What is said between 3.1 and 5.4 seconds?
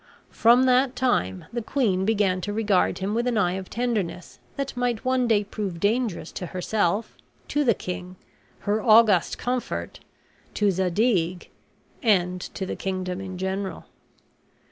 with an eye of tenderness that might one